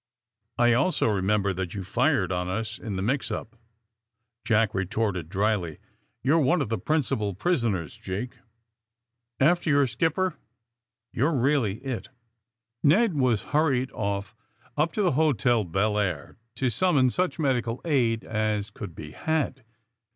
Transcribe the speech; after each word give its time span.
''*^I 0.59 0.75
also 0.75 1.05
remember 1.09 1.53
that 1.53 1.75
you 1.75 1.83
fired 1.83 2.31
on 2.31 2.49
us 2.49 2.79
in 2.79 2.95
the 2.95 3.03
mix 3.03 3.29
up,'^ 3.29 3.53
Jack 4.43 4.73
retorted 4.73 5.29
dryly. 5.29 5.73
* 6.01 6.25
^You're 6.25 6.43
one 6.43 6.59
of 6.59 6.69
the 6.69 6.79
principal 6.79 7.35
]prisoners, 7.35 7.99
Jake. 7.99 8.37
After 9.39 9.69
your 9.69 9.85
skip 9.85 10.15
per 10.15 10.33
you're 11.13 11.35
really 11.35 11.75
it." 11.85 12.09
Ned 12.81 13.13
was 13.13 13.43
hurried 13.53 13.89
oif 13.91 14.33
up 14.75 14.91
to 14.93 15.03
the 15.03 15.11
Hotel 15.11 15.63
Belleair, 15.65 16.35
to 16.55 16.71
summon 16.71 17.11
such 17.11 17.37
medical 17.37 17.79
aid 17.85 18.23
as 18.23 18.71
could 18.71 18.95
be 18.95 19.11
had. 19.11 19.63